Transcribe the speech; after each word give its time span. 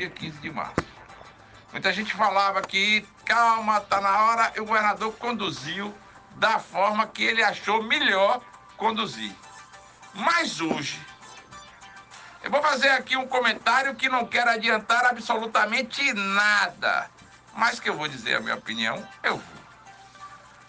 dia 0.00 0.08
15 0.08 0.38
de 0.38 0.50
março. 0.50 0.74
Muita 1.72 1.92
gente 1.92 2.14
falava 2.14 2.62
que, 2.62 3.06
calma, 3.24 3.80
tá 3.80 4.00
na 4.00 4.18
hora, 4.24 4.52
e 4.56 4.60
o 4.60 4.64
governador 4.64 5.12
conduziu 5.16 5.94
da 6.36 6.58
forma 6.58 7.06
que 7.06 7.22
ele 7.22 7.42
achou 7.42 7.82
melhor 7.82 8.40
conduzir. 8.78 9.32
Mas 10.14 10.60
hoje, 10.60 10.98
eu 12.42 12.50
vou 12.50 12.62
fazer 12.62 12.88
aqui 12.88 13.14
um 13.14 13.28
comentário 13.28 13.94
que 13.94 14.08
não 14.08 14.26
quero 14.26 14.50
adiantar 14.50 15.04
absolutamente 15.04 16.12
nada, 16.14 17.10
mas 17.54 17.78
que 17.78 17.90
eu 17.90 17.96
vou 17.96 18.08
dizer 18.08 18.36
a 18.36 18.40
minha 18.40 18.56
opinião, 18.56 19.06
eu 19.22 19.36
vou. 19.36 19.60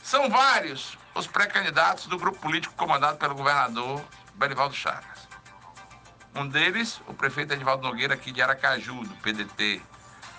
São 0.04 0.30
vários 0.30 0.98
os 1.16 1.26
pré-candidatos 1.26 2.08
do 2.08 2.18
grupo 2.18 2.40
político 2.40 2.74
comandado 2.76 3.18
pelo 3.18 3.36
governador 3.36 4.04
Belivaldo 4.36 4.76
Chagas. 4.76 5.11
Um 6.36 6.48
deles, 6.48 7.02
o 7.08 7.14
prefeito 7.14 7.54
Edivaldo 7.54 7.88
Nogueira, 7.88 8.14
aqui 8.14 8.32
de 8.32 8.42
Aracaju, 8.42 9.04
do 9.04 9.16
PDT. 9.18 9.82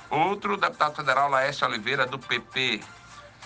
Outro, 0.08 0.54
o 0.54 0.56
deputado 0.56 0.94
federal 0.94 1.28
Laércio 1.28 1.66
Oliveira, 1.66 2.06
do 2.06 2.18
PP. 2.18 2.82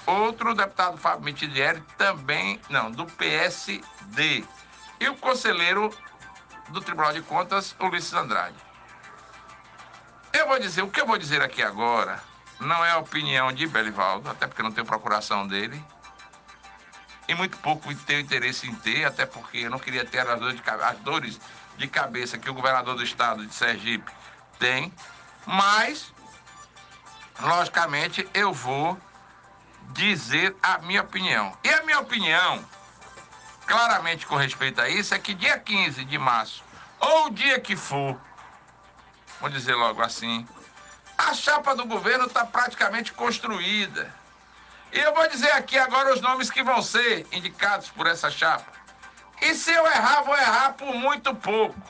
Outro, 0.06 0.50
o 0.50 0.54
deputado 0.54 0.96
Fábio 0.96 1.24
Mitidieri, 1.24 1.82
também, 1.98 2.60
não, 2.70 2.90
do 2.90 3.04
PSD. 3.04 4.44
E 5.00 5.08
o 5.08 5.16
conselheiro 5.16 5.92
do 6.68 6.80
Tribunal 6.80 7.12
de 7.12 7.22
Contas, 7.22 7.74
Ulisses 7.80 8.14
Andrade. 8.14 8.56
Eu 10.32 10.46
vou 10.46 10.58
dizer, 10.58 10.82
o 10.82 10.90
que 10.90 11.00
eu 11.00 11.06
vou 11.06 11.18
dizer 11.18 11.42
aqui 11.42 11.62
agora 11.62 12.22
não 12.60 12.84
é 12.84 12.90
a 12.92 12.98
opinião 12.98 13.52
de 13.52 13.66
Belivaldo, 13.66 14.30
até 14.30 14.46
porque 14.46 14.62
não 14.62 14.72
tenho 14.72 14.86
procuração 14.86 15.46
dele, 15.46 15.82
e 17.28 17.34
muito 17.34 17.56
pouco 17.58 17.92
tenho 17.94 18.20
interesse 18.20 18.68
em 18.68 18.74
ter, 18.76 19.04
até 19.04 19.26
porque 19.26 19.58
eu 19.58 19.70
não 19.70 19.78
queria 19.78 20.04
ter 20.04 20.20
as 20.20 20.38
dores, 20.38 20.62
as 20.64 20.98
dores 21.00 21.40
de 21.76 21.86
cabeça 21.88 22.38
que 22.38 22.48
o 22.48 22.54
governador 22.54 22.96
do 22.96 23.02
estado 23.02 23.46
de 23.46 23.54
Sergipe 23.54 24.10
tem, 24.58 24.92
mas, 25.44 26.12
logicamente, 27.40 28.28
eu 28.34 28.52
vou 28.52 28.98
dizer 29.92 30.56
a 30.62 30.78
minha 30.78 31.02
opinião. 31.02 31.56
E 31.62 31.68
a 31.68 31.82
minha 31.82 32.00
opinião, 32.00 32.64
claramente 33.66 34.26
com 34.26 34.36
respeito 34.36 34.80
a 34.80 34.88
isso, 34.88 35.14
é 35.14 35.18
que 35.18 35.34
dia 35.34 35.58
15 35.58 36.04
de 36.04 36.18
março, 36.18 36.64
ou 36.98 37.26
o 37.26 37.30
dia 37.30 37.60
que 37.60 37.76
for, 37.76 38.18
vou 39.40 39.50
dizer 39.50 39.74
logo 39.74 40.02
assim, 40.02 40.46
a 41.16 41.32
chapa 41.34 41.74
do 41.74 41.84
governo 41.84 42.26
está 42.26 42.44
praticamente 42.44 43.12
construída. 43.12 44.12
E 44.92 44.98
eu 44.98 45.14
vou 45.14 45.28
dizer 45.28 45.50
aqui 45.52 45.78
agora 45.78 46.14
os 46.14 46.20
nomes 46.20 46.50
que 46.50 46.62
vão 46.62 46.80
ser 46.82 47.26
indicados 47.32 47.88
por 47.90 48.06
essa 48.06 48.30
chapa. 48.30 48.75
E 49.40 49.54
se 49.54 49.72
eu 49.72 49.86
errar, 49.86 50.22
vou 50.22 50.36
errar 50.36 50.72
por 50.72 50.94
muito 50.94 51.34
pouco. 51.34 51.80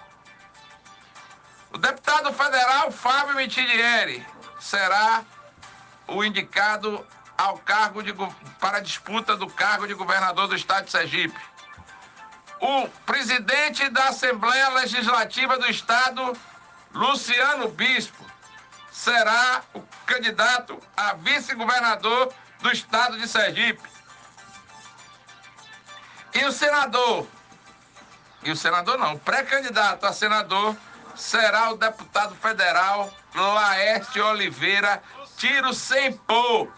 O 1.72 1.78
deputado 1.78 2.32
federal 2.32 2.90
Fábio 2.90 3.36
Mitidieri 3.36 4.26
será 4.58 5.24
o 6.08 6.24
indicado 6.24 7.06
ao 7.36 7.58
cargo 7.58 8.02
de, 8.02 8.14
para 8.58 8.78
a 8.78 8.80
disputa 8.80 9.36
do 9.36 9.46
cargo 9.48 9.86
de 9.86 9.94
governador 9.94 10.48
do 10.48 10.56
estado 10.56 10.86
de 10.86 10.90
Sergipe. 10.90 11.38
O 12.60 12.88
presidente 13.04 13.88
da 13.90 14.08
Assembleia 14.08 14.70
Legislativa 14.70 15.58
do 15.58 15.66
estado, 15.66 16.32
Luciano 16.92 17.68
Bispo, 17.68 18.24
será 18.90 19.62
o 19.74 19.82
candidato 20.06 20.80
a 20.96 21.12
vice-governador 21.14 22.32
do 22.60 22.72
estado 22.72 23.18
de 23.18 23.28
Sergipe. 23.28 23.86
E 26.32 26.44
o 26.44 26.52
senador, 26.52 27.26
e 28.42 28.50
o 28.50 28.56
senador 28.56 28.98
não, 28.98 29.18
pré-candidato 29.18 30.06
a 30.06 30.12
senador 30.12 30.76
será 31.14 31.70
o 31.70 31.76
deputado 31.76 32.34
federal 32.36 33.12
Laércio 33.34 34.24
Oliveira, 34.24 35.02
tiro 35.36 35.72
sem 35.74 36.12
pôr. 36.12 36.72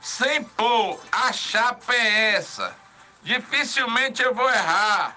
Sem 0.00 0.42
pôr, 0.44 0.98
a 1.12 1.32
chapa 1.32 1.94
é 1.94 2.34
essa. 2.34 2.74
Dificilmente 3.22 4.22
eu 4.22 4.34
vou 4.34 4.48
errar. 4.48 5.16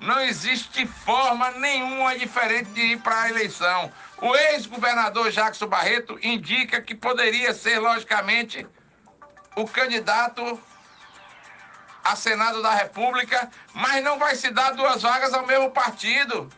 Não 0.00 0.20
existe 0.20 0.86
forma 0.86 1.50
nenhuma 1.52 2.16
diferente 2.16 2.70
de 2.70 2.80
ir 2.80 2.98
para 2.98 3.22
a 3.22 3.30
eleição. 3.30 3.92
O 4.20 4.34
ex-governador 4.36 5.30
Jackson 5.30 5.66
Barreto 5.66 6.18
indica 6.22 6.80
que 6.80 6.94
poderia 6.94 7.52
ser, 7.52 7.78
logicamente, 7.78 8.66
o 9.56 9.66
candidato 9.66 10.60
a 12.08 12.16
Senado 12.16 12.62
da 12.62 12.72
República, 12.72 13.50
mas 13.74 14.02
não 14.02 14.18
vai 14.18 14.34
se 14.34 14.50
dar 14.50 14.72
duas 14.72 15.02
vagas 15.02 15.34
ao 15.34 15.46
mesmo 15.46 15.70
partido. 15.70 16.48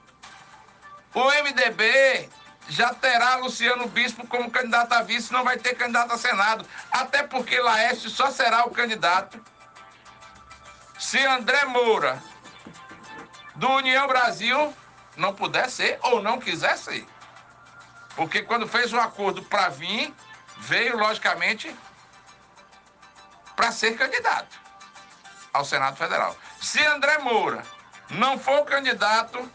O 1.13 1.25
MDB 1.43 2.29
já 2.69 2.95
terá 2.95 3.35
Luciano 3.37 3.89
Bispo 3.89 4.27
como 4.29 4.51
candidato 4.51 4.93
a 4.93 5.03
vice, 5.03 5.33
não 5.33 5.43
vai 5.43 5.59
ter 5.59 5.75
candidato 5.75 6.13
a 6.13 6.19
Senado. 6.19 6.65
Até 6.93 7.25
porque 7.25 7.61
Laércio 7.61 8.09
só 8.09 8.31
será 8.31 8.65
o 8.65 8.71
candidato 8.71 9.45
se 10.99 11.19
André 11.27 11.65
Moura, 11.65 12.23
do 13.57 13.69
União 13.71 14.07
Brasil, 14.07 14.73
não 15.17 15.35
puder 15.35 15.69
ser 15.69 15.99
ou 16.03 16.23
não 16.23 16.39
quiser 16.39 16.79
ser. 16.79 17.05
Porque 18.15 18.43
quando 18.43 18.69
fez 18.69 18.93
o 18.93 18.97
um 18.97 19.01
acordo 19.01 19.43
para 19.43 19.69
vir, 19.71 20.15
veio, 20.59 20.97
logicamente, 20.97 21.75
para 23.57 23.73
ser 23.73 23.97
candidato 23.97 24.70
ao 25.53 25.65
Senado 25.65 25.97
Federal. 25.97 26.37
Se 26.61 26.85
André 26.87 27.19
Moura 27.19 27.63
não 28.11 28.39
for 28.39 28.65
candidato, 28.65 29.51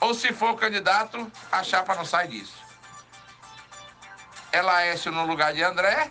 ou 0.00 0.14
se 0.14 0.32
for 0.32 0.54
candidato, 0.56 1.30
a 1.50 1.62
chapa 1.62 1.94
não 1.94 2.04
sai 2.04 2.28
disso. 2.28 2.62
É 4.52 4.62
Laércio 4.62 5.10
no 5.10 5.26
lugar 5.26 5.52
de 5.52 5.62
André, 5.62 6.10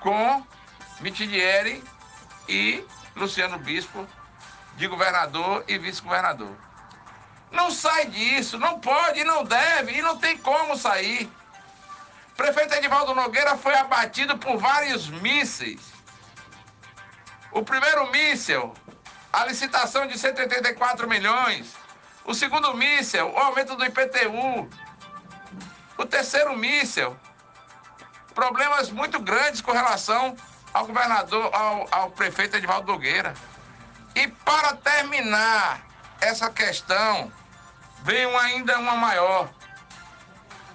com 0.00 0.46
Mitidieri 1.00 1.82
e 2.48 2.84
Luciano 3.14 3.58
Bispo 3.58 4.06
de 4.76 4.86
governador 4.86 5.64
e 5.66 5.78
vice-governador. 5.78 6.54
Não 7.50 7.70
sai 7.70 8.06
disso, 8.06 8.58
não 8.58 8.78
pode, 8.78 9.24
não 9.24 9.42
deve 9.44 9.92
e 9.92 10.02
não 10.02 10.18
tem 10.18 10.36
como 10.38 10.76
sair. 10.76 11.30
Prefeito 12.36 12.74
Edivaldo 12.74 13.14
Nogueira 13.14 13.56
foi 13.56 13.74
abatido 13.74 14.36
por 14.36 14.58
vários 14.58 15.08
mísseis. 15.08 15.95
O 17.56 17.62
primeiro 17.62 18.10
míssel, 18.10 18.74
a 19.32 19.46
licitação 19.46 20.06
de 20.06 20.18
184 20.18 21.08
milhões. 21.08 21.74
O 22.22 22.34
segundo 22.34 22.74
míssel, 22.74 23.32
o 23.32 23.38
aumento 23.38 23.74
do 23.74 23.82
IPTU. 23.82 24.68
O 25.96 26.04
terceiro 26.04 26.54
míssel, 26.54 27.16
problemas 28.34 28.90
muito 28.90 29.18
grandes 29.18 29.62
com 29.62 29.72
relação 29.72 30.36
ao 30.74 30.86
governador, 30.86 31.48
ao, 31.54 31.88
ao 31.90 32.10
prefeito 32.10 32.58
Edivaldo 32.58 32.92
Nogueira. 32.92 33.32
E 34.14 34.28
para 34.28 34.76
terminar 34.76 35.80
essa 36.20 36.50
questão, 36.50 37.32
veio 38.02 38.36
ainda 38.36 38.78
uma 38.78 38.96
maior. 38.96 39.48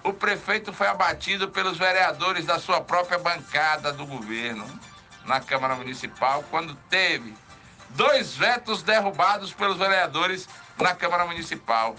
O 0.03 0.11
prefeito 0.11 0.73
foi 0.73 0.87
abatido 0.87 1.47
pelos 1.47 1.77
vereadores 1.77 2.43
da 2.43 2.57
sua 2.57 2.81
própria 2.81 3.19
bancada 3.19 3.93
do 3.93 4.03
governo 4.07 4.65
na 5.25 5.39
Câmara 5.39 5.75
Municipal, 5.75 6.43
quando 6.49 6.75
teve 6.89 7.35
dois 7.89 8.35
vetos 8.35 8.83
derrubados 8.83 9.53
pelos 9.53 9.77
vereadores 9.77 10.47
na 10.77 10.95
Câmara 10.95 11.25
Municipal. 11.25 11.95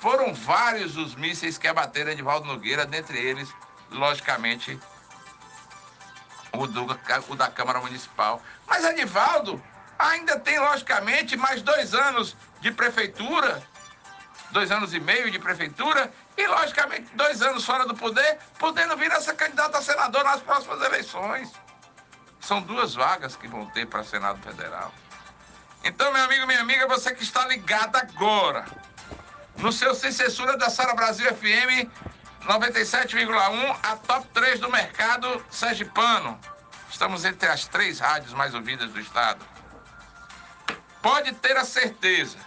Foram 0.00 0.32
vários 0.34 0.96
os 0.96 1.14
mísseis 1.14 1.58
que 1.58 1.68
abateram 1.68 2.10
Edivaldo 2.10 2.46
Nogueira, 2.46 2.86
dentre 2.86 3.18
eles, 3.18 3.52
logicamente, 3.90 4.78
o, 6.52 6.66
do, 6.66 6.86
o 7.28 7.36
da 7.36 7.48
Câmara 7.48 7.80
Municipal. 7.80 8.42
Mas 8.66 8.84
Edivaldo 8.84 9.62
ainda 9.98 10.38
tem, 10.38 10.58
logicamente, 10.58 11.36
mais 11.36 11.60
dois 11.60 11.94
anos 11.94 12.36
de 12.60 12.70
prefeitura, 12.70 13.62
dois 14.50 14.70
anos 14.70 14.94
e 14.94 15.00
meio 15.00 15.30
de 15.30 15.38
prefeitura, 15.38 16.10
e, 16.36 16.46
logicamente, 16.46 17.14
dois 17.14 17.42
anos 17.42 17.64
fora 17.64 17.86
do 17.86 17.94
poder, 17.94 18.38
podendo 18.58 18.96
vir 18.96 19.12
a 19.12 19.20
ser 19.20 19.34
candidato 19.34 19.76
a 19.76 19.82
senador 19.82 20.24
nas 20.24 20.40
próximas 20.40 20.80
eleições. 20.82 21.52
São 22.40 22.62
duas 22.62 22.94
vagas 22.94 23.36
que 23.36 23.46
vão 23.46 23.66
ter 23.66 23.86
para 23.86 24.02
Senado 24.02 24.40
Federal. 24.42 24.92
Então, 25.84 26.12
meu 26.12 26.24
amigo, 26.24 26.46
minha 26.46 26.60
amiga, 26.60 26.86
você 26.86 27.14
que 27.14 27.22
está 27.22 27.46
ligado 27.46 27.96
agora 27.96 28.66
no 29.56 29.72
seu 29.72 29.94
Sem 29.94 30.12
Censura 30.12 30.56
da 30.56 30.70
Sara 30.70 30.94
Brasil 30.94 31.26
FM 31.34 31.88
97,1, 32.44 33.78
a 33.82 33.96
top 33.96 34.26
3 34.34 34.60
do 34.60 34.70
mercado 34.70 35.44
sergipano. 35.50 36.38
Estamos 36.90 37.24
entre 37.24 37.48
as 37.48 37.66
três 37.66 37.98
rádios 38.00 38.32
mais 38.32 38.54
ouvidas 38.54 38.90
do 38.90 39.00
estado 39.00 39.44
pode 41.02 41.32
ter 41.34 41.56
a 41.56 41.64
certeza, 41.64 42.38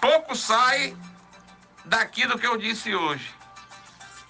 pouco 0.00 0.34
sai 0.34 0.96
daquilo 1.84 2.38
que 2.38 2.46
eu 2.46 2.56
disse 2.56 2.94
hoje. 2.94 3.34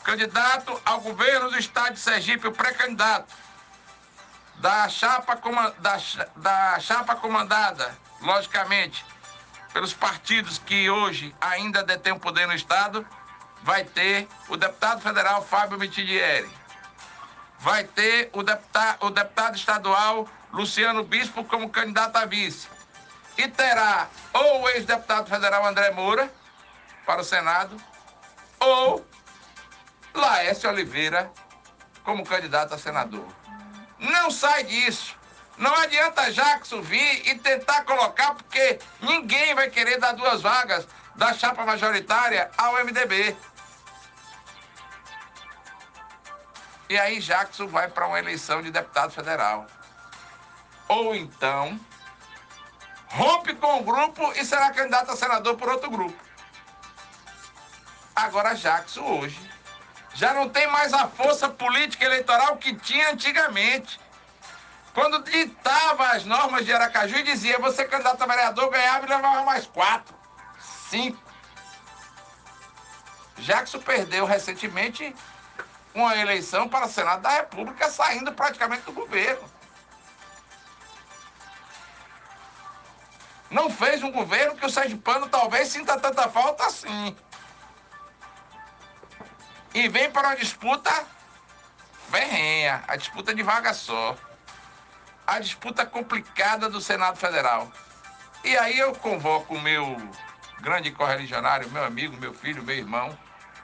Candidato 0.05 0.81
ao 0.85 1.01
governo 1.01 1.51
do 1.51 1.59
estado 1.59 1.95
de 1.95 2.01
Sergipe, 2.01 2.47
o 2.47 2.53
pré-candidato 2.53 3.35
da 4.59 4.89
chapa, 4.89 5.39
da, 5.79 5.99
da 6.37 6.81
chapa 6.81 7.17
comandada, 7.17 7.97
logicamente, 8.21 9.05
pelos 9.73 9.93
partidos 9.93 10.59
que 10.59 10.89
hoje 10.89 11.35
ainda 11.41 11.83
detêm 11.83 12.13
o 12.13 12.21
poder 12.21 12.47
no 12.47 12.55
Estado, 12.55 13.07
vai 13.63 13.85
ter 13.85 14.29
o 14.49 14.57
deputado 14.57 15.01
federal 15.01 15.45
Fábio 15.45 15.79
Mitidieri. 15.79 16.49
Vai 17.59 17.85
ter 17.85 18.31
o 18.33 18.43
deputado, 18.43 19.07
o 19.07 19.11
deputado 19.11 19.57
estadual 19.57 20.29
Luciano 20.53 21.03
Bispo 21.05 21.45
como 21.45 21.69
candidato 21.69 22.17
a 22.17 22.25
vice. 22.25 22.69
E 23.37 23.49
terá 23.49 24.09
ou 24.33 24.63
o 24.63 24.69
ex-deputado 24.71 25.29
federal 25.29 25.67
André 25.67 25.91
Moura 25.91 26.33
para 27.05 27.21
o 27.21 27.25
Senado, 27.25 27.77
ou 28.59 29.07
Laércio 30.15 30.71
Oliveira 30.71 31.31
como 32.03 32.25
candidato 32.25 32.75
a 32.75 32.79
senador. 32.79 33.27
Não 33.99 34.31
sai 34.31 34.65
disso. 34.65 35.17
Não 35.57 35.75
adianta 35.75 36.31
Jackson 36.33 36.83
vir 36.83 37.29
e 37.29 37.39
tentar 37.39 37.85
colocar, 37.85 38.35
porque 38.35 38.79
ninguém 39.01 39.55
vai 39.55 39.71
querer 39.71 39.99
dar 39.99 40.13
duas 40.13 40.43
vagas 40.43 40.87
da 41.15 41.33
chapa 41.33 41.65
majoritária 41.65 42.51
ao 42.59 42.75
MDB. 42.85 43.35
E 46.89 46.99
aí 46.99 47.21
Jackson 47.21 47.67
vai 47.67 47.89
para 47.89 48.07
uma 48.07 48.19
eleição 48.19 48.63
de 48.63 48.71
deputado 48.71 49.11
federal. 49.11 49.67
Ou 50.89 51.15
então 51.15 51.81
rompe 53.09 53.55
com 53.55 53.81
o 53.81 53.83
grupo 53.83 54.33
e 54.33 54.45
será 54.45 54.71
candidato 54.71 55.11
a 55.11 55.17
senador 55.17 55.57
por 55.57 55.69
outro 55.69 55.91
grupo. 55.91 56.23
Agora 58.15 58.55
Jackson 58.55 59.03
hoje 59.03 59.56
já 60.17 60.33
não 60.33 60.49
tem 60.49 60.67
mais 60.69 60.95
a 60.95 61.07
força 61.07 61.47
política 61.47 62.07
eleitoral 62.07 62.57
que 62.57 62.75
tinha 62.75 63.11
antigamente. 63.11 64.01
Quando 64.95 65.23
ditava 65.23 66.09
as 66.09 66.25
normas 66.25 66.65
de 66.65 66.73
Aracaju 66.73 67.17
e 67.17 67.23
dizia 67.23 67.59
você 67.59 67.85
candidato 67.85 68.23
a 68.23 68.27
vereador 68.27 68.71
ganhava 68.71 69.05
e 69.05 69.11
levava 69.11 69.45
mais 69.45 69.67
quatro, 69.67 70.15
cinco. 70.89 71.23
Jackson 73.37 73.79
perdeu 73.79 74.25
recentemente 74.25 75.15
uma 75.95 76.17
eleição 76.17 76.67
para 76.67 76.87
o 76.87 76.91
Senado 76.91 77.21
da 77.21 77.31
República, 77.31 77.91
saindo 77.91 78.33
praticamente 78.33 78.85
do 78.85 78.93
governo. 78.93 79.47
Não 83.51 83.69
fez 83.69 84.03
um 84.03 84.11
governo 84.11 84.57
que 84.57 84.65
o 84.65 84.71
Sérgio 84.71 84.97
Pano 84.97 85.29
talvez 85.29 85.69
sinta 85.69 86.01
tanta 86.01 86.27
falta 86.31 86.65
assim. 86.65 87.15
E 89.77 89.89
vem 89.89 90.11
para 90.11 90.29
uma 90.29 90.37
disputa 90.37 90.91
ferrenha, 92.11 92.83
a 92.89 92.97
disputa 92.97 93.35
de 93.35 93.43
vaga 93.43 93.75
só 93.75 94.17
a 95.27 95.41
disputa 95.41 95.85
complicada 95.85 96.69
do 96.69 96.81
Senado 96.81 97.19
Federal. 97.19 97.71
E 98.45 98.57
aí 98.57 98.79
eu 98.79 98.95
convoco 98.95 99.55
o 99.55 99.61
meu 99.61 99.97
grande 100.61 100.91
correligionário, 100.93 101.71
meu 101.71 101.85
amigo, 101.85 102.17
meu 102.17 102.33
filho, 102.33 102.63
meu 102.63 102.77
irmão, 102.77 103.19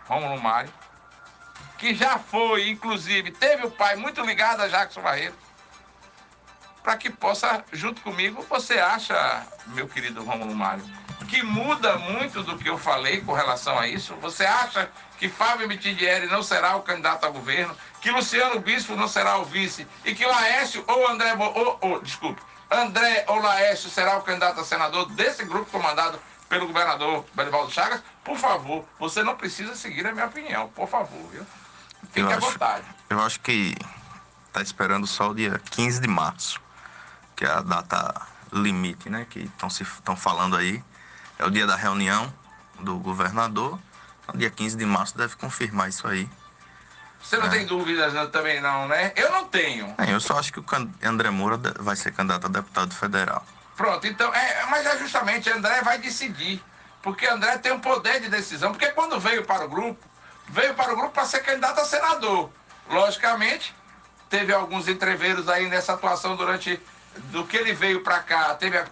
Romulo 0.06 0.40
Mário, 0.40 0.72
que 1.78 1.94
já 1.94 2.18
foi, 2.18 2.68
inclusive, 2.68 3.30
teve 3.30 3.66
o 3.66 3.70
pai 3.70 3.96
muito 3.96 4.20
ligado 4.22 4.60
a 4.60 4.68
Jackson 4.68 5.00
Barreto, 5.00 5.38
para 6.82 6.96
que 6.96 7.08
possa, 7.08 7.64
junto 7.72 8.02
comigo, 8.02 8.44
você 8.50 8.78
acha, 8.80 9.46
meu 9.68 9.88
querido 9.88 10.24
Romulo 10.24 10.54
Mário, 10.54 10.84
que 11.32 11.42
muda 11.42 11.96
muito 11.96 12.42
do 12.42 12.58
que 12.58 12.68
eu 12.68 12.76
falei 12.76 13.22
com 13.22 13.32
relação 13.32 13.78
a 13.78 13.88
isso? 13.88 14.14
Você 14.16 14.44
acha 14.44 14.90
que 15.18 15.30
Fábio 15.30 15.66
Mitidieri 15.66 16.26
não 16.26 16.42
será 16.42 16.76
o 16.76 16.82
candidato 16.82 17.24
a 17.24 17.30
governo? 17.30 17.74
que 18.02 18.10
Luciano 18.10 18.60
Bispo 18.60 18.94
não 18.96 19.08
será 19.08 19.38
o 19.38 19.44
vice 19.44 19.86
e 20.04 20.14
que 20.14 20.26
Laércio 20.26 20.84
ou 20.86 21.08
André, 21.08 21.34
ou, 21.34 21.78
ou, 21.80 22.02
desculpe, 22.02 22.42
André 22.70 23.24
ou 23.28 23.40
Laércio 23.40 23.88
será 23.88 24.18
o 24.18 24.22
candidato 24.22 24.60
a 24.60 24.64
senador 24.64 25.06
desse 25.12 25.44
grupo 25.44 25.70
comandado 25.70 26.18
pelo 26.50 26.66
governador 26.66 27.24
Belivaldo 27.32 27.70
Chagas, 27.70 28.02
por 28.22 28.36
favor, 28.36 28.84
você 28.98 29.22
não 29.22 29.34
precisa 29.34 29.74
seguir 29.74 30.06
a 30.06 30.12
minha 30.12 30.26
opinião, 30.26 30.68
por 30.70 30.86
favor, 30.86 31.30
viu? 31.30 31.46
Fique 32.12 32.20
eu 32.20 32.28
à 32.28 32.36
acho, 32.36 32.50
vontade. 32.50 32.84
Eu 33.08 33.22
acho 33.22 33.40
que 33.40 33.74
está 34.48 34.60
esperando 34.60 35.06
só 35.06 35.30
o 35.30 35.34
dia 35.34 35.58
15 35.70 36.00
de 36.00 36.08
março, 36.08 36.60
que 37.34 37.44
é 37.46 37.48
a 37.48 37.62
data 37.62 38.20
limite, 38.52 39.08
né? 39.08 39.26
Que 39.30 39.48
estão 39.66 40.16
falando 40.16 40.56
aí. 40.56 40.82
É 41.38 41.44
o 41.44 41.50
dia 41.50 41.66
da 41.66 41.76
reunião 41.76 42.32
do 42.80 42.98
governador. 42.98 43.78
Então, 44.22 44.36
dia 44.38 44.50
15 44.50 44.76
de 44.76 44.84
março 44.84 45.16
deve 45.16 45.36
confirmar 45.36 45.88
isso 45.88 46.06
aí. 46.06 46.28
Você 47.22 47.36
não 47.36 47.46
é. 47.46 47.50
tem 47.50 47.66
dúvidas 47.66 48.12
também 48.30 48.60
não, 48.60 48.88
né? 48.88 49.12
Eu 49.14 49.30
não 49.30 49.46
tenho. 49.46 49.94
É, 49.98 50.12
eu 50.12 50.20
só 50.20 50.38
acho 50.38 50.52
que 50.52 50.58
o 50.58 50.64
André 51.04 51.30
Moura 51.30 51.58
vai 51.78 51.94
ser 51.94 52.12
candidato 52.12 52.46
a 52.46 52.48
deputado 52.48 52.94
federal. 52.94 53.44
Pronto, 53.76 54.06
então, 54.06 54.32
é, 54.34 54.66
mas 54.66 54.84
é 54.86 54.98
justamente 54.98 55.48
André 55.48 55.82
vai 55.82 55.98
decidir. 55.98 56.62
Porque 57.00 57.26
André 57.26 57.58
tem 57.58 57.72
um 57.72 57.80
poder 57.80 58.20
de 58.20 58.28
decisão. 58.28 58.72
Porque 58.72 58.88
quando 58.90 59.18
veio 59.18 59.44
para 59.44 59.64
o 59.64 59.68
grupo, 59.68 60.04
veio 60.48 60.74
para 60.74 60.92
o 60.92 60.96
grupo 60.96 61.10
para 61.10 61.24
ser 61.24 61.40
candidato 61.40 61.80
a 61.80 61.84
senador. 61.84 62.50
Logicamente, 62.88 63.74
teve 64.28 64.52
alguns 64.52 64.88
entreveiros 64.88 65.48
aí 65.48 65.68
nessa 65.68 65.94
atuação 65.94 66.36
durante 66.36 66.80
do 67.30 67.46
que 67.46 67.56
ele 67.56 67.72
veio 67.72 68.02
para 68.02 68.20
cá, 68.20 68.54
teve 68.54 68.82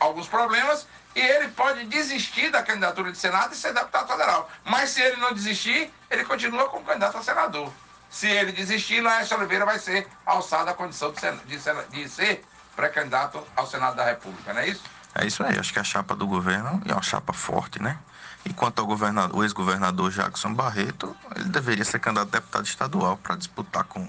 alguns 0.00 0.26
problemas 0.26 0.86
e 1.18 1.20
ele 1.20 1.48
pode 1.48 1.84
desistir 1.86 2.50
da 2.50 2.62
candidatura 2.62 3.10
de 3.10 3.18
Senado 3.18 3.52
e 3.52 3.56
ser 3.56 3.74
deputado 3.74 4.06
federal. 4.06 4.48
Mas 4.64 4.90
se 4.90 5.02
ele 5.02 5.16
não 5.16 5.32
desistir, 5.32 5.92
ele 6.08 6.24
continua 6.24 6.68
como 6.68 6.84
candidato 6.84 7.18
a 7.18 7.22
senador. 7.22 7.72
Se 8.08 8.28
ele 8.28 8.52
desistir, 8.52 9.00
Laércio 9.00 9.36
Oliveira 9.36 9.66
vai 9.66 9.78
ser 9.80 10.06
alçado 10.24 10.70
à 10.70 10.74
condição 10.74 11.12
de 11.12 11.20
ser, 11.20 11.36
de 11.44 11.58
ser, 11.58 11.74
de 11.90 12.08
ser 12.08 12.44
pré-candidato 12.76 13.42
ao 13.56 13.66
Senado 13.66 13.96
da 13.96 14.04
República, 14.04 14.52
não 14.52 14.60
é 14.60 14.68
isso? 14.68 14.82
É 15.14 15.26
isso 15.26 15.42
aí, 15.42 15.58
acho 15.58 15.72
que 15.72 15.80
a 15.80 15.84
chapa 15.84 16.14
do 16.14 16.26
governo 16.26 16.80
é 16.86 16.92
uma 16.92 17.02
chapa 17.02 17.32
forte, 17.32 17.82
né? 17.82 17.98
E 18.44 18.52
quanto 18.52 18.80
ao 18.80 19.42
ex-governador 19.42 20.12
Jackson 20.12 20.54
Barreto, 20.54 21.14
ele 21.34 21.48
deveria 21.48 21.84
ser 21.84 21.98
candidato 21.98 22.28
a 22.28 22.38
deputado 22.38 22.64
estadual 22.64 23.16
para 23.16 23.34
disputar 23.34 23.84
com 23.84 24.08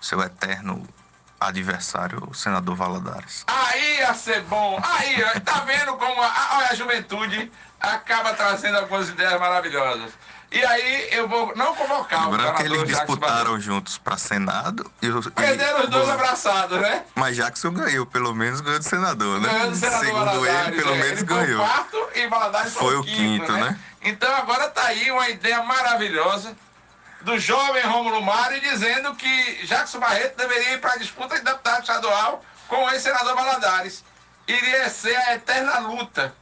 seu 0.00 0.20
eterno 0.22 0.86
adversário, 1.40 2.22
o 2.30 2.34
senador 2.34 2.76
Valadares. 2.76 3.44
Aí 3.46 3.98
ia 3.98 4.14
ser 4.14 4.42
bom. 4.42 4.78
Aí, 4.82 5.16
tá 5.40 5.60
vendo 5.60 5.96
como 5.96 6.22
a, 6.22 6.68
a 6.70 6.74
juventude 6.74 7.50
acaba 7.80 8.34
trazendo 8.34 8.76
algumas 8.76 9.08
ideias 9.08 9.40
maravilhosas. 9.40 10.12
E 10.52 10.64
aí 10.64 11.08
eu 11.12 11.28
vou 11.28 11.54
não 11.54 11.76
convocar 11.76 12.28
Lembrando 12.28 12.50
o 12.50 12.54
que 12.54 12.62
eles 12.64 12.84
disputaram 12.84 13.60
juntos 13.60 13.98
para 13.98 14.16
Senado. 14.16 14.90
E, 15.00 15.08
Perderam 15.30 15.84
os 15.84 15.88
dois 15.88 16.08
abraçados, 16.08 16.80
né? 16.80 17.04
Mas 17.14 17.36
Jackson 17.36 17.70
ganhou, 17.70 18.04
pelo 18.04 18.34
menos 18.34 18.60
ganhou 18.60 18.80
de 18.80 18.84
senador, 18.84 19.40
né? 19.40 19.48
Ganhou 19.48 19.70
de 19.70 19.76
senador 19.76 20.04
Segundo 20.04 20.24
Valadares, 20.24 20.66
ele, 20.66 20.82
pelo 20.82 20.94
é. 20.94 20.98
menos 20.98 21.12
ele 21.12 21.22
ganhou. 21.24 21.46
Foi 21.46 21.54
o 21.54 21.58
quarto 21.58 22.08
e 22.16 22.26
Valadares 22.26 22.74
foi, 22.74 22.96
o 22.96 23.04
quinto, 23.04 23.16
quinto 23.16 23.52
né? 23.52 23.60
né? 23.60 23.78
Então 24.02 24.34
agora 24.34 24.68
tá 24.68 24.86
aí 24.86 25.10
uma 25.12 25.28
ideia 25.28 25.62
maravilhosa 25.62 26.56
do 27.22 27.38
jovem 27.38 27.82
Rômulo 27.84 28.22
Mário 28.22 28.60
dizendo 28.60 29.14
que 29.14 29.66
Jackson 29.66 29.98
Barreto 29.98 30.36
deveria 30.36 30.74
ir 30.74 30.80
para 30.80 30.94
a 30.94 30.98
disputa 30.98 31.36
de 31.36 31.44
deputado 31.44 31.80
estadual 31.80 32.44
com 32.68 32.84
o 32.84 32.90
ex-senador 32.90 33.34
Valadares. 33.34 34.04
Iria 34.46 34.88
ser 34.88 35.16
a 35.16 35.34
eterna 35.34 35.78
luta. 35.80 36.34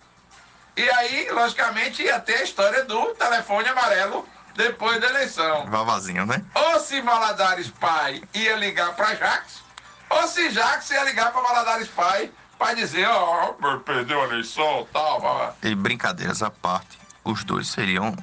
E 0.77 0.89
aí, 0.91 1.29
logicamente, 1.33 2.03
ia 2.03 2.21
ter 2.21 2.37
a 2.37 2.45
história 2.45 2.85
do 2.85 3.15
telefone 3.15 3.69
amarelo 3.69 4.29
depois 4.55 5.01
da 5.01 5.09
eleição. 5.09 5.67
Vavazinho, 5.67 6.25
né? 6.25 6.43
Ou 6.55 6.81
se 6.81 7.01
Valadares 7.01 7.69
pai 7.69 8.23
ia 8.33 8.57
ligar 8.57 8.95
para 8.95 9.15
Jackson, 9.15 9.63
ou 10.11 10.27
se 10.29 10.49
Jackson 10.51 10.95
ia 10.95 11.05
ligar 11.05 11.33
para 11.33 11.43
Valadares 11.43 11.89
pai 11.89 12.31
para 12.59 12.75
dizer, 12.75 13.07
ó, 13.09 13.55
oh, 13.61 13.79
perdeu 13.81 14.21
a 14.21 14.25
eleição, 14.25 14.87
tal. 14.93 15.57
E 15.63 15.75
brincadeiras 15.75 16.43
à 16.43 16.51
parte, 16.51 16.99
os 17.25 17.45
dois 17.45 17.69
seriam 17.69 18.17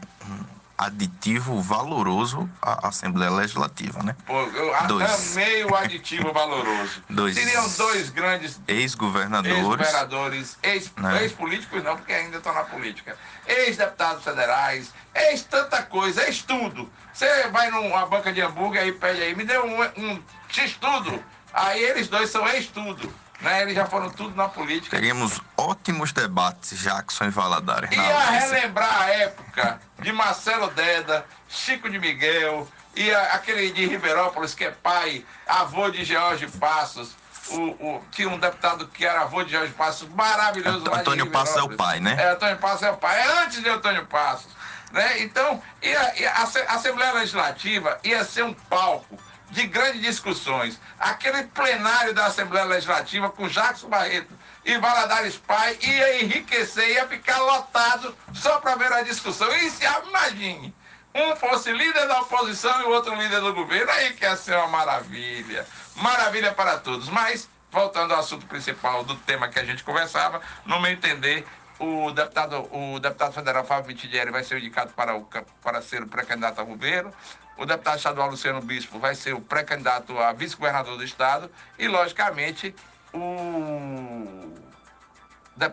aditivo 0.77 1.61
valoroso 1.61 2.49
à 2.61 2.89
Assembleia 2.89 3.31
Legislativa, 3.31 4.03
né? 4.03 4.15
Pô, 4.25 4.41
eu 4.41 4.87
dois. 4.87 5.31
amei 5.31 5.63
o 5.63 5.75
aditivo 5.75 6.33
valoroso. 6.33 7.03
dois 7.09 7.35
Seriam 7.35 7.67
dois 7.69 8.09
grandes 8.09 8.59
ex-governadores. 8.67 9.57
Ex-governadores, 9.57 10.57
né? 10.97 11.23
ex-políticos 11.23 11.83
não, 11.83 11.95
porque 11.95 12.13
ainda 12.13 12.37
estão 12.37 12.53
na 12.53 12.63
política. 12.63 13.17
Ex-deputados 13.47 14.23
federais, 14.23 14.93
ex 15.13 15.43
tanta 15.43 15.83
coisa, 15.83 16.23
ex 16.25 16.41
tudo. 16.41 16.89
Você 17.13 17.47
vai 17.47 17.71
numa 17.71 18.05
banca 18.05 18.33
de 18.33 18.41
hambúrguer 18.41 18.85
e 18.87 18.91
pede 18.91 19.21
aí, 19.21 19.35
me 19.35 19.45
dê 19.45 19.57
um, 19.57 19.81
um 19.97 20.21
X-tudo. 20.49 21.23
Aí 21.53 21.81
eles 21.81 22.09
dois 22.09 22.29
são 22.29 22.45
ex-tudo. 22.49 23.13
Né? 23.45 23.61
Eles 23.61 23.75
já 23.75 23.85
foram 23.85 24.09
tudo 24.09 24.35
na 24.35 24.49
política. 24.49 24.97
Teríamos 24.97 25.39
ótimos 25.55 26.11
debates, 26.11 26.79
Jackson 26.79 27.25
e 27.25 27.29
Valadares. 27.29 27.91
Ia 27.91 28.19
relembrar 28.31 29.03
a 29.03 29.09
época 29.11 29.79
de 29.99 30.11
Marcelo 30.11 30.67
Deda, 30.71 31.23
Chico 31.47 31.87
de 31.87 31.99
Miguel, 31.99 32.67
e 32.95 33.13
aquele 33.13 33.69
de 33.69 33.85
Ribeirópolis 33.85 34.55
que 34.55 34.63
é 34.63 34.71
pai, 34.71 35.23
avô 35.45 35.91
de 35.91 36.03
George 36.03 36.47
Passos. 36.59 37.15
O, 37.49 37.57
o, 37.57 38.03
tinha 38.09 38.27
um 38.27 38.39
deputado 38.39 38.87
que 38.87 39.05
era 39.05 39.21
avô 39.21 39.43
de 39.43 39.51
George 39.51 39.73
Passos, 39.73 40.09
maravilhoso. 40.09 40.91
Antônio 40.91 41.29
Passos 41.29 41.55
é 41.55 41.61
o 41.61 41.77
pai, 41.77 41.99
né? 41.99 42.15
É, 42.17 42.31
Antônio 42.31 42.57
Passos 42.57 42.81
é 42.81 42.89
o 42.89 42.97
pai, 42.97 43.21
é 43.21 43.43
antes 43.43 43.61
de 43.61 43.69
Antônio 43.69 44.07
Passos. 44.07 44.51
Né? 44.91 45.21
Então, 45.21 45.61
ia, 45.83 46.19
ia, 46.19 46.31
a 46.31 46.73
Assembleia 46.73 47.13
Legislativa 47.13 47.99
ia 48.03 48.23
ser 48.23 48.43
um 48.43 48.53
palco 48.53 49.19
de 49.51 49.67
grandes 49.67 50.01
discussões. 50.01 50.79
Aquele 50.99 51.43
plenário 51.43 52.13
da 52.13 52.27
Assembleia 52.27 52.65
Legislativa 52.65 53.29
com 53.29 53.47
Jacques 53.47 53.83
Barreto 53.83 54.33
e 54.63 54.77
Valadares 54.77 55.37
Pai 55.37 55.77
ia 55.81 56.23
enriquecer, 56.23 56.89
ia 56.89 57.07
ficar 57.07 57.39
lotado 57.39 58.15
só 58.33 58.59
para 58.59 58.75
ver 58.75 58.91
a 58.91 59.01
discussão. 59.01 59.53
E 59.55 59.69
se 59.69 59.83
imagine, 60.07 60.73
um 61.13 61.35
fosse 61.35 61.71
líder 61.71 62.07
da 62.07 62.21
oposição 62.21 62.81
e 62.81 62.83
o 62.83 62.89
outro 62.89 63.15
líder 63.15 63.39
do 63.39 63.53
governo, 63.53 63.91
aí 63.91 64.13
que 64.13 64.25
ia 64.25 64.35
ser 64.35 64.55
uma 64.57 64.67
maravilha. 64.67 65.65
Maravilha 65.95 66.51
para 66.51 66.77
todos. 66.77 67.07
Mas, 67.07 67.49
voltando 67.71 68.13
ao 68.13 68.19
assunto 68.19 68.45
principal 68.47 69.03
do 69.03 69.15
tema 69.15 69.47
que 69.47 69.59
a 69.59 69.63
gente 69.63 69.83
conversava, 69.83 70.41
no 70.65 70.79
meu 70.81 70.91
entender, 70.91 71.47
o 71.79 72.11
deputado, 72.11 72.67
o 72.71 72.99
deputado 72.99 73.33
federal 73.33 73.65
Fábio 73.65 73.87
Mitidieri 73.87 74.31
vai 74.31 74.43
ser 74.43 74.57
indicado 74.59 74.93
para, 74.93 75.15
o, 75.15 75.27
para 75.61 75.81
ser 75.81 76.03
o 76.03 76.07
pré-candidato 76.07 76.61
a 76.61 76.63
governo. 76.63 77.11
O 77.57 77.65
deputado 77.65 77.97
estadual 77.97 78.29
Luciano 78.29 78.61
Bispo 78.61 78.99
vai 78.99 79.15
ser 79.15 79.33
o 79.33 79.41
pré-candidato 79.41 80.17
a 80.17 80.31
vice-governador 80.33 80.97
do 80.97 81.03
estado. 81.03 81.49
E, 81.77 81.87
logicamente, 81.87 82.73
o 83.13 84.53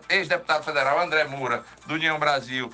ex-deputado 0.08 0.64
federal 0.64 1.00
André 1.00 1.24
Moura, 1.24 1.64
do 1.86 1.94
União 1.94 2.18
Brasil, 2.18 2.72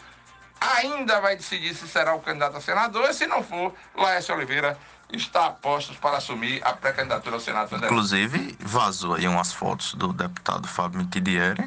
ainda 0.60 1.20
vai 1.20 1.36
decidir 1.36 1.74
se 1.74 1.86
será 1.88 2.14
o 2.14 2.20
candidato 2.20 2.56
a 2.56 2.60
senador. 2.60 3.08
E 3.08 3.14
se 3.14 3.26
não 3.26 3.42
for, 3.42 3.74
Laércio 3.94 4.34
Oliveira 4.34 4.78
está 5.10 5.46
a 5.46 5.50
postos 5.50 5.96
para 5.96 6.18
assumir 6.18 6.60
a 6.64 6.72
pré-candidatura 6.74 7.36
ao 7.36 7.40
Senado 7.40 7.68
Federal. 7.68 7.90
Inclusive, 7.90 8.56
vazou 8.60 9.14
aí 9.14 9.26
umas 9.26 9.52
fotos 9.52 9.94
do 9.94 10.12
deputado 10.12 10.68
Fábio 10.68 11.00
Mitidieri. 11.00 11.62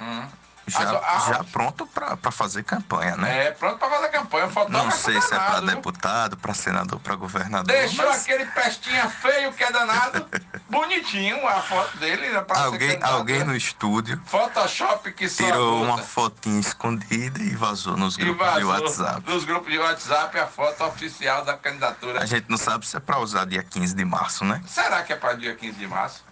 Hum 0.00 0.37
já, 0.68 0.98
a, 0.98 1.18
já 1.20 1.44
pronto 1.44 1.86
para 1.86 2.30
fazer 2.30 2.62
campanha, 2.64 3.16
né? 3.16 3.46
É, 3.46 3.50
pronto 3.52 3.78
para 3.78 3.90
fazer 3.90 4.08
campanha. 4.08 4.48
Não 4.68 4.90
sei 4.90 5.20
se 5.20 5.34
é 5.34 5.38
para 5.38 5.60
deputado, 5.60 6.36
para 6.36 6.54
senador, 6.54 7.00
para 7.00 7.14
governador. 7.14 7.66
Deixou 7.66 8.06
mas... 8.06 8.22
aquele 8.22 8.46
pestinha 8.46 9.08
feio 9.08 9.52
que 9.52 9.64
é 9.64 9.72
danado, 9.72 10.26
bonitinho 10.68 11.46
a 11.46 11.62
foto 11.62 11.96
dele. 11.98 12.28
Né, 12.28 12.44
alguém, 12.48 12.98
alguém 13.02 13.44
no 13.44 13.56
estúdio. 13.56 14.20
Photoshop 14.26 15.12
que 15.12 15.28
Tirou 15.28 15.82
uma 15.82 15.98
fotinha 15.98 16.60
escondida 16.60 17.40
e 17.40 17.54
vazou 17.54 17.96
nos 17.96 18.16
grupos 18.16 18.46
vazou 18.46 18.58
de 18.58 18.64
WhatsApp. 18.64 19.30
Nos 19.30 19.44
grupos 19.44 19.70
de 19.70 19.78
WhatsApp 19.78 20.38
a 20.38 20.46
foto 20.46 20.84
oficial 20.84 21.44
da 21.44 21.56
candidatura. 21.56 22.22
A 22.22 22.26
gente 22.26 22.46
não 22.48 22.56
sabe 22.56 22.86
se 22.86 22.96
é 22.96 23.00
para 23.00 23.18
usar 23.18 23.44
dia 23.46 23.62
15 23.62 23.94
de 23.94 24.04
março, 24.04 24.44
né? 24.44 24.62
Será 24.66 25.02
que 25.02 25.12
é 25.12 25.16
para 25.16 25.34
dia 25.34 25.54
15 25.54 25.78
de 25.78 25.86
março? 25.86 26.24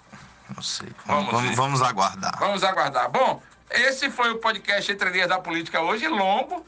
Não 0.55 0.63
sei. 0.63 0.89
Vamos, 1.05 1.33
vamos, 1.33 1.57
vamos 1.57 1.83
aguardar. 1.83 2.37
Vamos 2.39 2.63
aguardar. 2.63 3.11
Bom, 3.11 3.43
esse 3.71 4.11
foi 4.11 4.31
o 4.31 4.39
podcast 4.39 4.91
Entre 4.91 5.11
Linhas 5.11 5.29
da 5.29 5.39
Política 5.39 5.81
hoje, 5.81 6.07
longo, 6.07 6.65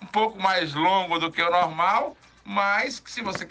um 0.00 0.06
pouco 0.06 0.40
mais 0.40 0.74
longo 0.74 1.18
do 1.18 1.30
que 1.30 1.42
o 1.42 1.50
normal, 1.50 2.16
mas 2.44 3.02
se 3.06 3.20
você 3.20 3.44